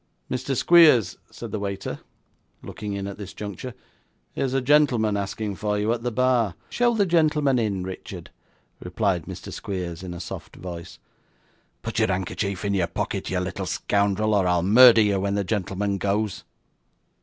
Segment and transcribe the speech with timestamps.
[0.31, 0.57] 'Mr.
[0.57, 1.99] Squeers,' said the waiter,
[2.63, 3.75] looking in at this juncture;
[4.33, 8.31] 'here's a gentleman asking for you at the bar.' 'Show the gentleman in, Richard,'
[8.79, 9.53] replied Mr.
[9.53, 10.97] Squeers, in a soft voice.
[11.83, 15.43] 'Put your handkerchief in your pocket, you little scoundrel, or I'll murder you when the
[15.43, 16.45] gentleman goes.